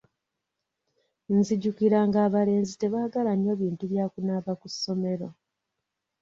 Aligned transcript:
Nzijukira 1.37 1.99
nga 2.07 2.19
abalenzi 2.27 2.73
tebaagala 2.81 3.31
nnyo 3.35 3.53
bintu 3.61 3.83
bya 3.91 4.05
kunaaba 4.11 4.53
ku 4.61 4.67
ssomero. 4.73 5.27